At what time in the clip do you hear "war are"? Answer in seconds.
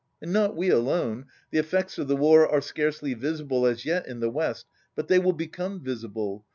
2.15-2.59